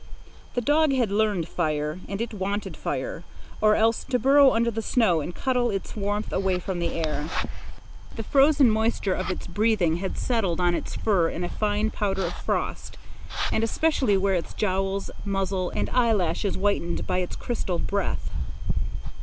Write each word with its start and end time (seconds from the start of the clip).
The 0.55 0.61
dog 0.61 0.91
had 0.93 1.11
learned 1.11 1.47
fire, 1.47 1.99
and 2.09 2.19
it 2.21 2.33
wanted 2.33 2.75
fire, 2.75 3.23
or 3.61 3.75
else 3.75 4.03
to 4.05 4.17
burrow 4.17 4.51
under 4.51 4.71
the 4.71 4.81
snow 4.81 5.21
and 5.21 5.35
cuddle 5.35 5.69
its 5.69 5.95
warmth 5.95 6.33
away 6.33 6.57
from 6.57 6.79
the 6.79 6.93
air. 6.93 7.29
The 8.15 8.23
frozen 8.23 8.71
moisture 8.71 9.13
of 9.13 9.29
its 9.29 9.45
breathing 9.45 9.97
had 9.97 10.17
settled 10.17 10.59
on 10.59 10.73
its 10.73 10.95
fur 10.95 11.29
in 11.29 11.43
a 11.43 11.49
fine 11.49 11.91
powder 11.91 12.25
of 12.25 12.33
frost, 12.33 12.97
and 13.51 13.63
especially 13.63 14.17
were 14.17 14.33
its 14.33 14.55
jowls, 14.55 15.11
muzzle, 15.23 15.69
and 15.69 15.87
eyelashes 15.91 16.55
whitened 16.55 17.05
by 17.05 17.19
its 17.19 17.35
crystalled 17.35 17.85
breath. 17.85 18.31